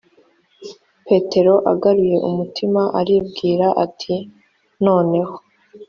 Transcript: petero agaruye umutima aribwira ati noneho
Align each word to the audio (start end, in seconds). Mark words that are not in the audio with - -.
petero 1.07 1.53
agaruye 1.71 2.17
umutima 2.29 2.81
aribwira 2.99 3.67
ati 3.85 4.15
noneho 4.85 5.35